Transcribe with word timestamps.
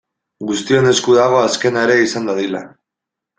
Guztion 0.51 0.87
esku 0.91 1.13
dago 1.17 1.41
azkena 1.41 1.85
ere 1.89 1.99
izan 2.07 2.27
dadila. 2.31 2.63